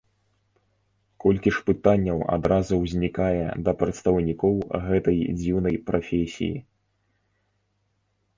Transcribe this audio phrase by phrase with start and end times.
[1.25, 4.53] Колькі ж пытанняў адразу узнікае да прадстаўнікоў
[4.87, 6.51] гэтай дзіўнай прафесіі.